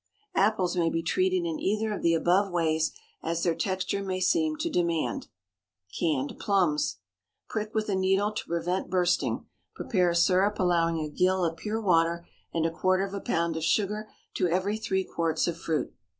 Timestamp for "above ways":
2.15-2.91